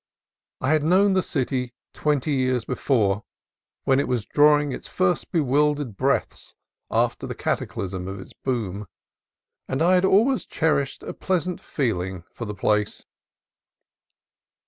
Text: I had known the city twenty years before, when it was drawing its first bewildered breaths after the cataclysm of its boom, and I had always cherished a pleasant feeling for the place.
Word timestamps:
I 0.61 0.71
had 0.71 0.81
known 0.83 1.13
the 1.13 1.21
city 1.21 1.75
twenty 1.93 2.31
years 2.31 2.65
before, 2.65 3.23
when 3.83 3.99
it 3.99 4.07
was 4.07 4.25
drawing 4.25 4.71
its 4.71 4.87
first 4.87 5.31
bewildered 5.31 5.95
breaths 5.95 6.55
after 6.89 7.27
the 7.27 7.35
cataclysm 7.35 8.07
of 8.07 8.19
its 8.19 8.33
boom, 8.33 8.87
and 9.67 9.79
I 9.79 9.93
had 9.93 10.03
always 10.05 10.47
cherished 10.47 11.03
a 11.03 11.13
pleasant 11.13 11.61
feeling 11.61 12.23
for 12.33 12.45
the 12.45 12.55
place. 12.55 13.05